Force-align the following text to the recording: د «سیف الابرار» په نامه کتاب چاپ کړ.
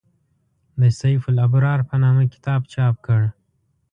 د 0.79 0.83
«سیف 0.99 1.21
الابرار» 1.31 1.79
په 1.89 1.95
نامه 2.03 2.23
کتاب 2.33 2.61
چاپ 2.73 2.95
کړ. 3.05 3.21